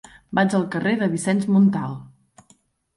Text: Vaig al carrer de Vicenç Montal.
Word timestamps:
Vaig 0.39 0.55
al 0.59 0.65
carrer 0.77 0.95
de 1.03 1.11
Vicenç 1.13 1.47
Montal. 1.59 1.97